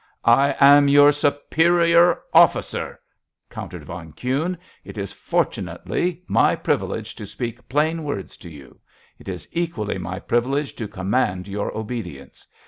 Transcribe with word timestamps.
"I 0.25 0.55
am 0.59 0.87
your 0.87 1.11
superior 1.11 2.23
officer!" 2.33 2.99
countered 3.51 3.83
von 3.85 4.13
Kuhne. 4.13 4.57
"It 4.83 4.97
is, 4.97 5.11
fortunately, 5.11 6.23
my 6.27 6.55
privilege 6.55 7.13
to 7.17 7.27
speak 7.27 7.69
plain 7.69 8.03
words 8.03 8.35
to 8.37 8.49
you; 8.49 8.79
it 9.19 9.27
is 9.29 9.47
equally 9.51 9.99
my 9.99 10.17
privilege 10.17 10.73
to 10.77 10.87
command 10.87 11.47
your 11.47 11.77
obedience. 11.77 12.47